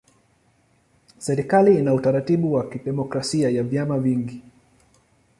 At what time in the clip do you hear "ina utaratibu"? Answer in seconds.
1.79-2.53